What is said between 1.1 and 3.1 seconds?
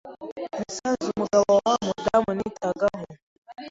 umugabo wa wa mudamu nitagaho